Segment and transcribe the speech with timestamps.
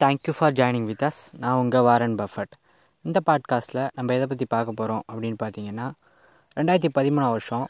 [0.00, 2.52] Thank you for joining with us நான் உங்கள் Warren Buffett.
[3.02, 5.90] இந்த பாட்காஸ்ட்டில் நம்ம எதை பற்றி பார்க்க போகிறோம் அப்படின்னு பார்த்தீங்கன்னா
[6.56, 7.66] ரெண்டாயிரத்தி பதிமூணாம் வருஷம்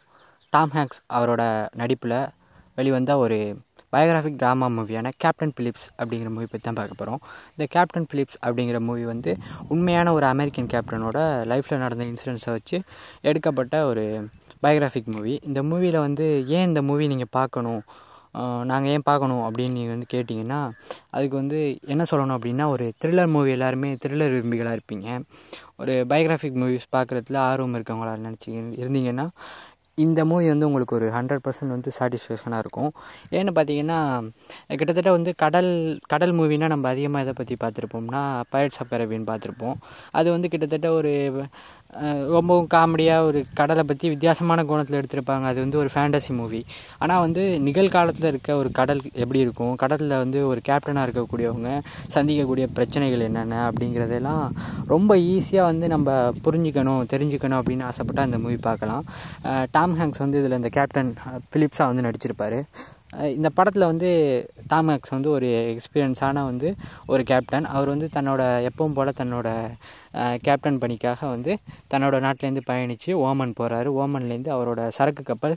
[0.51, 2.29] டாம் ஹேங்க்ஸ் அவரோட நடிப்பில்
[2.74, 3.56] வெளிவந்த ஒரு
[3.93, 7.21] பயோகிராஃபிக் ட்ராமா மூவியான கேப்டன் பிலிப்ஸ் அப்படிங்கிற மூவி பற்றி தான் பார்க்க போகிறோம்
[7.51, 9.37] இந்த கேப்டன் பிலிப்ஸ் அப்படிங்கிற மூவி வந்து
[9.69, 12.83] உண்மையான ஒரு அமெரிக்கன் கேப்டனோட லைஃப்பில் நடந்த இன்சிடென்ட்ஸை வச்சு
[13.21, 14.28] எடுக்கப்பட்ட ஒரு
[14.62, 17.83] பயோகிராஃபிக் மூவி இந்த மூவியில் வந்து ஏன் இந்த மூவி நீங்கள் பார்க்கணும்
[18.65, 20.60] நாங்கள் ஏன் பார்க்கணும் அப்படின்னு நீங்கள் வந்து கேட்டிங்கன்னா
[21.10, 25.09] அதுக்கு வந்து என்ன சொல்லணும் அப்படின்னா ஒரு த்ரில்லர் மூவி எல்லாருமே த்ரில்லர் விரும்பிகளாக இருப்பீங்க.
[25.77, 28.48] ஒரு பயோகிராஃபிக் மூவிஸ் பார்க்குறதுல ஆர்வம் இருக்கவங்களா நினச்சி
[28.82, 29.27] இருந்தீங்கன்னா
[30.06, 32.92] இந்த மூவி வந்து உங்களுக்கு ஒரு ஹண்ட்ரட் பர்சன்ட் வந்து சாட்டிஸ்ஃபேக்ஷனாக இருக்கும்.
[33.38, 33.98] ஏன்னு பார்த்தீங்கன்னா
[34.78, 35.73] கிட்டத்தட்ட வந்து கடல்
[36.14, 38.23] கடல் மூவினா நம்ம அதிகமாக எதை பற்றி பார்த்துருப்போம்னா
[38.54, 38.95] பைரட்ஸ் ஆஃப்
[39.32, 39.76] பார்த்துருப்போம்.
[40.18, 41.12] அது வந்து கிட்டத்தட்ட ஒரு
[42.34, 45.45] ரொம்பவும் காமெடியாக ஒரு கடலை பற்றி வித்தியாசமான கோணத்தில் எடுத்திருப்பாங்க.
[45.52, 46.60] அது வந்து ஒரு ஃபேண்டசி மூவி
[47.02, 49.73] ஆனால் வந்து நிகழ்காலத்தில் இருக்க ஒரு கடல் எப்படி இருக்கும்?
[49.82, 51.70] கடலில் வந்து ஒரு கேப்டனாக இருக்கக்கூடியவங்க
[52.14, 54.45] சந்திக்கக்கூடிய பிரச்சனைகள் என்னென்ன அப்படிங்கிறதெல்லாம்
[54.93, 56.15] ரொம்ப ஈஸியாக வந்து நம்ம
[56.46, 59.04] புரிஞ்சுக்கணும் தெரிஞ்சுக்கணும் அப்படின்னு ஆசைப்பட்டால் அந்த மூவி பார்க்கலாம்.
[59.76, 61.10] டாம் ஹேங்ஸ் வந்து இதில் இந்த கேப்டன்
[61.52, 62.59] பிலிப்ஸாக வந்து நடிச்சிருப்பார்.
[63.36, 64.11] இந்த படத்தில் வந்து
[64.69, 66.69] டாம் வந்து ஒரு எக்ஸ்பீரியன்ஸான வந்து
[67.06, 69.48] ஒரு கேப்டன் அவர் வந்து தன்னோட எப்பவும் போல் தன்னோட
[70.42, 71.53] கேப்டன் பணிக்காக வந்து
[71.92, 75.56] தன்னோட நாட்டிலேருந்து பயணித்து ஓமன் போகிறாரு ஓமன்லேருந்து அவரோட சரக்கு கப்பல்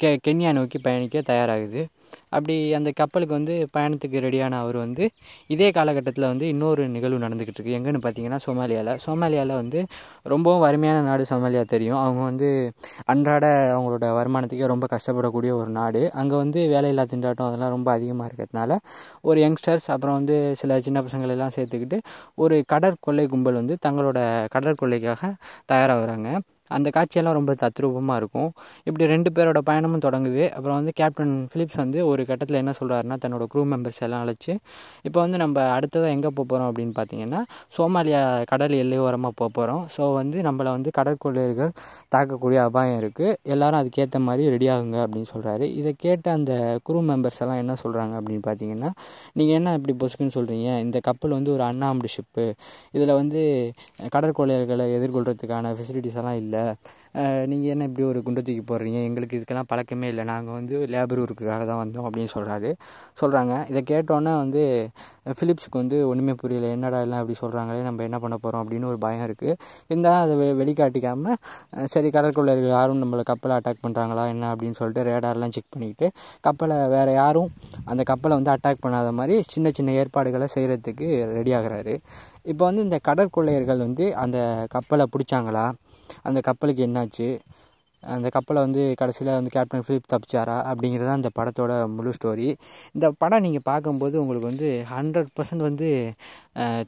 [0.00, 1.82] கெ கென்யா நோக்கி பயணிக்க தயாராகுது.
[2.30, 5.04] அப்படி அந்த கப்பலுக்கு வந்து பயணத்துக்கு ரெடியான அவர் வந்து
[5.50, 9.80] இதே காலகட்டத்தில் வந்து இன்னொரு நிகழ்வு நடந்துக்கிட்டு இருக்குது எங்கேன்னு பார்த்தீங்கன்னா சோமாலியாவில் சோமாலியாவில் வந்து
[10.24, 12.00] ரொம்பவும் வறுமையான நாடு சோமாலியா தெரியும்.
[12.04, 12.48] அவங்க வந்து
[13.06, 16.02] அன்றாட அவங்களோட வருமானத்துக்கே ரொம்ப கஷ்டப்படக்கூடிய ஒரு நாடு.
[16.20, 18.72] அங்கே வந்து வேலையில்லா திண்டாட்டம் அதெல்லாம் ரொம்ப அதிகமாக இருக்கிறதுனால
[19.22, 21.98] ஒரு யங்ஸ்டர்ஸ் அப்புறம் வந்து சில சின்ன பசங்கள் எல்லாம் சேர்த்துக்கிட்டு
[22.36, 24.18] ஒரு கடற்கொள்ளை கும்பல் வந்து தங்களோட
[24.54, 25.32] கடற்கொள்ளைக்காக
[25.72, 26.28] தயாராகிறாங்க
[26.70, 28.50] அந்த காட்சியெல்லாம் ரொம்ப தத்ரூபமாக இருக்கும்.
[28.88, 30.44] இப்படி ரெண்டு பேரோட பயணமும் தொடங்குது.
[30.56, 34.52] அப்புறம் வந்து கேப்டன் ஃபிலிப்ஸ் வந்து ஒரு கட்டத்தில் என்ன சொல்கிறாருன்னா தன்னோட க்ரூ மெம்பர்ஸ் எல்லாம் அழைச்சி
[35.06, 37.40] இப்போ வந்து நம்ம அடுத்ததாக எங்கே போக போகிறோம் அப்படின்னு பார்த்தீங்கன்னா
[37.76, 38.20] சோமாலியா
[38.52, 41.72] கடல் எல்லையோரமாக போக போகிறோம் ஸோ வந்து நம்மளை வந்து கடற்கொள்ளையர்கள்
[42.14, 46.52] தாக்கக்கூடிய அபாயம் இருக்குது எல்லோரும் அதுக்கேற்ற மாதிரி ரெடி ஆகுங்க அப்படின்னு சொல்கிறாரு இதை கேட்ட அந்த
[46.88, 48.90] குரூ மெம்பர்ஸ் எல்லாம் என்ன சொல்கிறாங்க அப்படின்னு பார்த்தீங்கன்னா
[49.38, 52.46] நீங்கள் என்ன இப்படி பொசுக்குன்னு சொல்கிறீங்க இந்த கப்பல் வந்து ஒரு அண்ணாமடி ஷிப்பு
[52.92, 53.40] இதில் வந்து
[54.14, 56.55] கடற்கொள்ளையர்களை எதிர்கொள்கிறதுக்கான ஃபெசிலிட்டிஸ் எல்லாம் இல்லை.
[57.50, 58.98] நீங்கள் என்ன இப்படி ஒரு குண்டை தூக்கி போடுறீங்க?
[59.08, 60.24] எங்களுக்கு இதுக்கெல்லாம் பழக்கமே இல்லை.
[60.30, 62.70] நாங்கள் வந்து லேபர் ஒர்க்குக்காக தான் வந்தோம் அப்படின்னு சொல்கிறாரு
[63.20, 64.62] சொல்கிறாங்க இதை கேட்டோன்னே வந்து
[65.38, 66.66] ஃபிலிப்ஸுக்கு வந்து ஒன்றுமே புரியல.
[66.76, 69.54] என்னடா எல்லாம் அப்படி சொல்கிறாங்களே நம்ம என்ன பண்ண போகிறோம் அப்படின்னு ஒரு பயம் இருக்குது
[69.90, 71.38] இருந்தாலும் அதை வெ வெளிக்காட்டிக்காமல்
[71.94, 76.08] சரி கடற்கொள்ளையர்கள் யாரும் நம்மளை கப்பலை அட்டாக் பண்ணுறாங்களா என்ன அப்படின்னு சொல்லிட்டு ரேடார்லாம் செக் பண்ணிக்கிட்டு
[76.48, 77.50] கப்பலை வேறு யாரும்
[77.92, 81.96] அந்த கப்பலை வந்து அட்டாக் பண்ணாத மாதிரி சின்ன சின்ன ஏற்பாடுகளை செய்கிறதுக்கு ரெடி ஆகிறாரு.
[82.52, 84.38] இப்போ வந்து இந்த கடற்கொள்ளையர்கள் வந்து அந்த
[84.76, 85.66] கப்பலை பிடிச்சாங்களா?
[86.28, 87.28] அந்த கப்பலுக்கு என்னாச்சு?
[88.02, 90.56] அந்த கப்பலை வந்து கடைசியில் வந்து கேப்டன் ஃபிலிப் தப்பிச்சாரா?
[90.70, 92.48] அப்படிங்கிறது தான் அந்த படத்தோட முழு ஸ்டோரி
[92.96, 95.88] இந்த படம் நீங்கள் பார்க்கும்போது உங்களுக்கு வந்து ஹண்ட்ரட் பர்சன்ட் வந்து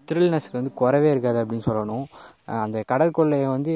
[0.09, 2.07] த்ரில்னஸ்க்கு வந்து குறவே இருக்காது அப்படின்னு சொல்லணும்.
[2.65, 3.73] அந்த கடற்கொள்ளையை வந்து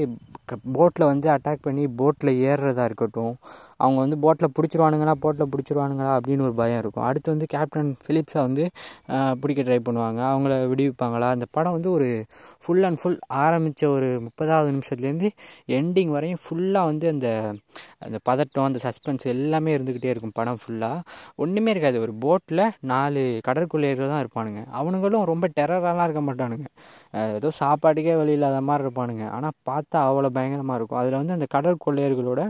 [0.77, 3.35] போட்டில் வந்து அட்டாக் பண்ணி போட்டில் ஏறுறதா இருக்கட்டும்.
[3.85, 7.05] அவங்க வந்து போட்டில் பிடிச்சிருவானுங்களா போட்டில் பிடிச்சிருவானுங்களா அப்படின்னு ஒரு பயம் இருக்கும்.
[7.09, 8.65] அடுத்து வந்து கேப்டன் ஃபிலிப்ஸை வந்து
[9.41, 10.21] பிடிக்க ட்ரை பண்ணுவாங்க.
[10.33, 11.29] அவங்கள விடுவிப்பாங்களா?
[11.37, 12.09] அந்த படம் வந்து ஒரு
[12.65, 15.31] ஃபுல் அண்ட் ஃபுல் ஆரம்பித்த ஒரு முப்பதாவது நிமிஷத்துலேருந்து
[15.79, 17.29] எண்டிங் வரையும் ஃபுல்லாக வந்து அந்த
[18.07, 21.03] அந்த பதட்டம் அந்த சஸ்பென்ஸ் எல்லாமே இருந்துக்கிட்டே இருக்கும் படம் ஃபுல்லாக
[21.43, 21.99] ஒன்றுமே இருக்காது.
[22.07, 24.63] ஒரு போட்டில் நாலு கடற்கொள்ளையர்கள் தான் இருப்பானுங்க.
[24.81, 26.67] அவனுங்களும் ரொம்ப டெரரெலாம் இருக்க மாட்டானுங்க.
[27.39, 29.25] ஏதோ சாப்பாட்டுக்கே வழி இல்லாத மாதிரி இருப்பானுங்க.
[29.37, 31.01] ஆனால் பார்த்தா அவ்வளோ பயங்கரமாக இருக்கும்.
[31.01, 32.43] அதில் வந்து அந்த கடற்கொள்ளையர்களோட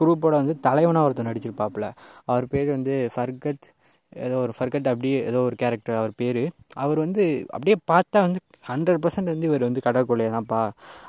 [0.00, 1.86] குரூப்போட வந்து தலைவனாக ஒருத்தர் நடிச்சிருப்பாப்புல.
[2.30, 3.66] அவர் பேர் வந்து ஃபர்கத்.
[4.12, 6.42] ஏதோ ஒரு ஃபர்கட் அப்படியே ஏதோ ஒரு கேரக்டர் அவர் பேர்.
[6.76, 10.60] அவர் வந்து அப்படியே பார்த்தா வந்து ஹண்ட்ரட் பர்சன்ட் வந்து இவர் வந்து கடற்கொள்ளையை தான்ப்பா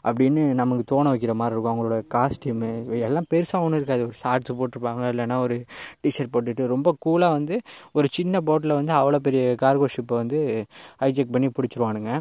[0.10, 1.74] அப்படின்னு நமக்கு தோண வைக்கிற மாதிரி இருக்கும்.
[1.74, 2.70] அவங்களோட காஸ்டியூமு
[3.08, 4.04] எல்லாம் பெருசாக ஒன்றும் இருக்காது.
[4.08, 5.58] ஒரு ஷார்ட்ஸ் போட்டிருப்பாங்க இல்லைனா ஒரு
[6.06, 7.58] டிஷர்ட் போட்டுட்டு ரொம்ப கூலாக வந்து
[7.98, 10.40] ஒரு சின்ன போட்டில் வந்து அவ்வளோ பெரிய கார்கோ ஷிப்பை வந்து
[11.04, 12.12] ஹைஜெக் பண்ணி பிடிச்சிருவானுங்க.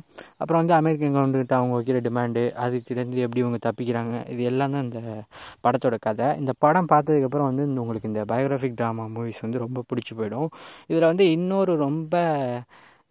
[0.40, 5.00] அப்புறம் வந்து அமெரிக்கன் கவர்மெண்ட்டு அவங்க வைக்கிற டிமாண்டு அதுக்கிட்டேருந்து எப்படி இவங்க தப்பிக்கிறாங்க இது எல்லாம் தான் இந்த
[5.66, 6.28] படத்தோட கதை.
[6.42, 10.48] இந்த படம் பார்த்ததுக்கப்புறம் வந்து இந்த உங்களுக்கு இந்த பயோகிராஃபிக் ட்ராமா மூவிஸ் வந்து ரொம்ப பிடிச்சி போயிடும்.
[10.90, 12.14] இதில் வந்து இன்னொரு ரொம்ப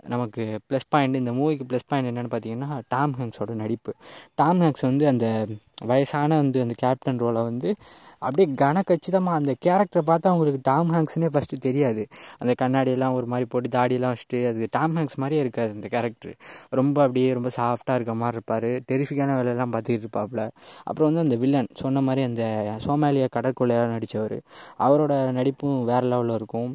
[0.08, 3.92] நமக்கு ப்ளஸ் பாயிண்ட் இந்த மூவிக்கு ப்ளஸ் பாயிண்ட் என்னென்னு பார்த்தீங்கன்னா டாம் ஹேங்ஸோட நடிப்பு.
[4.36, 5.46] டாம் ஹேங்ஸ் வந்து அந்த
[5.86, 7.76] வயசான வந்து அந்த கேப்டன் ரோலை வந்து
[8.20, 12.08] அப்படியே கன கச்சிதமாக அந்த கேரக்டரை பார்த்தா அவங்களுக்கு டாம் ஹேங்ஸ்னே ஃபஸ்ட்டு தெரியாது.
[12.40, 16.36] அந்த கண்ணாடியெல்லாம் ஒரு மாதிரி போட்டு தாடியெல்லாம் வச்சுட்டு அது டாம் ஹேங்ஸ் மாதிரியே இருக்காது அந்த கேரக்டர்
[16.70, 18.70] ரொம்ப அப்படியே ரொம்ப சாஃப்டாக இருக்க மாதிரி இருப்பார்.
[18.92, 20.50] டெரிஃபிக்கான வேலையெல்லாம் பார்த்துக்கிட்டு இருப்பாப்புல.
[20.84, 22.44] அப்புறம் வந்து அந்த வில்லன் சொன்ன மாதிரி அந்த
[22.86, 24.38] சோமாலியா கடற்கொள்ளையாக நடித்தவர்
[24.80, 26.72] அவரோட நடிப்பும் வேறு லெவலில் இருக்கும்.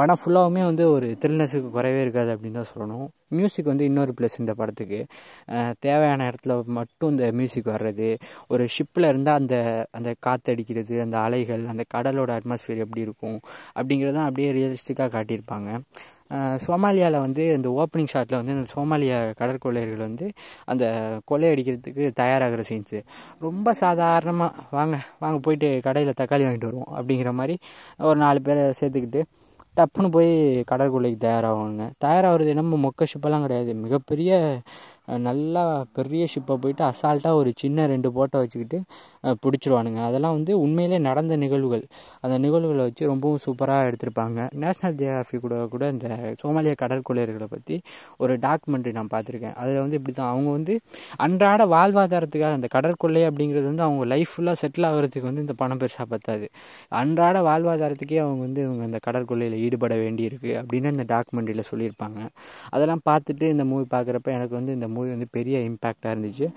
[0.00, 3.08] படம் ஃபுல்லாகவுமே வந்து ஒரு த்ரில்னஸுக்கு குறையவே இருக்காது அப்படின்னு தான் சொல்லணும்.
[3.28, 5.00] மியூசிக் வந்து இன்னொரு ப்ளஸ் இந்த படத்துக்கு.
[5.78, 8.08] தேவையான இடத்துல மட்டும் இந்த மியூசிக் வர்றது.
[8.48, 9.56] ஒரு ஷிப்பில் இருந்தால் அந்த
[9.90, 13.38] அந்த காற்று அடிக்கிறது அந்த அலைகள் அந்த கடலோட அட்மாஸ்பியர் எப்படி இருக்கும்
[13.76, 15.68] அப்படிங்கிறதான் அப்படியே ரியலிஸ்டிக்காக காட்டியிருப்பாங்க.
[16.64, 20.26] சோமாலியாவில் வந்து இந்த ஓப்பனிங் ஷாட்டில் வந்து இந்த சோமாலியா கடற்கொள்ளையர்கள் வந்து
[20.64, 20.84] அந்த
[21.30, 22.98] கொள்ளையடிக்கிறதுக்கு தயாராகிற சீன்ஸு
[23.38, 27.56] ரொம்ப சாதாரணமாக வாங்க வாங்க போயிட்டு கடையில் தக்காளி வாங்கிட்டு வருவோம் அப்படிங்கிற மாதிரி
[28.02, 29.22] ஒரு நாலு பேரை சேர்த்துக்கிட்டு
[29.76, 30.30] டப்புன்னு போய்
[30.70, 31.90] கடற்கொள்ளைக்கு தயாராகுவாங்க.
[32.04, 33.74] தயாராகிறது என்னமோ மொக்க ஷிப்பெல்லாம் கிடையாது.
[33.74, 34.60] மிகப்பெரிய
[35.28, 35.62] நல்லா
[35.96, 38.78] பெரிய ஷிப்பை போயிட்டு அசால்ட்டாக ஒரு சின்ன ரெண்டு போட்டை வச்சுக்கிட்டு
[39.42, 40.00] பிடிச்சிருவானுங்க.
[40.08, 41.82] அதெல்லாம் வந்து உண்மையிலே நடந்த நிகழ்வுகள்.
[42.24, 44.38] அந்த நிகழ்வுகளை வச்சு ரொம்பவும் சூப்பராக எடுத்திருப்பாங்க.
[44.62, 46.06] நேஷ்னல் ஜியோகிராஃபி கூட கூட இந்த
[46.42, 47.76] சோமாலிய கடற்கொள்ளையர்களை பற்றி
[48.22, 49.56] ஒரு டாக்குமெண்ட்ரி நான் பார்த்துருக்கேன்.
[49.62, 50.74] அதில் வந்து இப்படி தான் அவங்க வந்து
[51.26, 56.06] அன்றாட வாழ்வாதாரத்துக்காக அந்த கடற்கொள்ளை அப்படிங்கிறது வந்து அவங்க லைஃப் ஃபுல்லாக செட்டில் ஆகிறதுக்கு வந்து இந்த பணம் பெருசாக
[56.14, 56.48] பத்தாது.
[57.00, 62.18] அன்றாட வாழ்வாதாரத்துக்கே அவங்க வந்து இவங்க இந்த கடற்கொள்ளையில் ஈடுபட வேண்டியிருக்கு அப்படின்னு இந்த டாக்குமெண்ட்ரியில் சொல்லியிருப்பாங்க.
[62.74, 66.48] அதெல்லாம் பார்த்துட்டு இந்த மூவி பார்க்குறப்ப எனக்கு வந்து இந்த மூவி வந்து பெரிய இம்பேக்டாக இருந்துச்சு.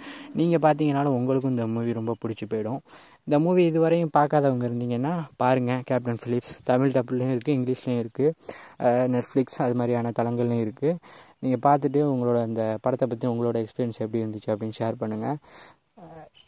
[0.42, 2.82] நீங்கள் பார்த்தீங்கனாலும் உங்களுக்கும் இந்த மூவி ரொம்ப பிடிச்சி போயிடும்.
[3.28, 5.12] இந்த மூவி இதுவரையும் பார்க்காதவங்க இருந்தீங்கன்னா
[5.42, 8.34] பாருங்கள் கேப்டன் ஃபிலிப்ஸ் தமிழ் டப்புலையும் இருக்குது இங்கிலீஷ்லேயும் இருக்குது
[9.14, 10.98] நெட்ஃப்ளிக்ஸ் அது மாதிரியான தளங்கள்லையும் இருக்குது
[11.44, 15.38] நீங்கள் பார்த்துட்டு உங்களோட அந்த படத்தை பற்றி உங்களோட எக்ஸ்பீரியன்ஸ் எப்படி இருந்துச்சு அப்படின்னு ஷேர் பண்ணுங்கள்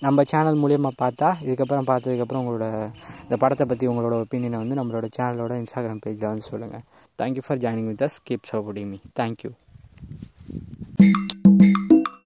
[0.02, 2.68] நம்ம சேனல் மூலியமாக பார்த்தா இதுக்கப்புறம் பார்த்ததுக்கப்புறம் உங்களோட
[3.26, 6.86] இந்த படத்தை பற்றி உங்களோட ஒப்பீனியனை வந்து நம்மளோட சேனலோட இன்ஸ்டாகிராம் பேஜில் வந்து சொல்லுங்கள்
[7.20, 9.52] thank you for joining with us keep supporting me thank you